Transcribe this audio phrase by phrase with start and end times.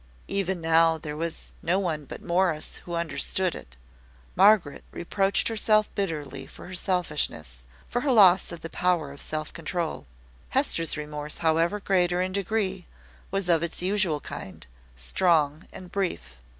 [0.27, 3.77] Even now there was no one but Morris who understood it.
[4.35, 9.53] Margaret reproached herself bitterly for her selfishness for her loss of the power of self
[9.53, 10.07] control.
[10.49, 12.87] Hester's remorse, however greater in degree,
[13.29, 16.37] was of its usual kind, strong and brief.